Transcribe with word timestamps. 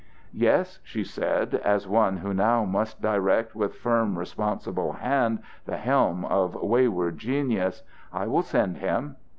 "Yes," 0.33 0.79
she 0.81 1.03
said 1.03 1.53
as 1.53 1.87
one 1.87 2.17
who 2.17 2.33
now 2.33 2.65
must 2.65 3.03
direct 3.03 3.53
with 3.53 3.75
firm 3.75 4.17
responsible 4.17 4.93
hand 4.93 5.43
the 5.67 5.77
helm 5.77 6.25
of 6.25 6.55
wayward 6.55 7.19
genius, 7.19 7.83
"I 8.11 8.25
will 8.25 8.41
send 8.41 8.77
him." 8.77 9.17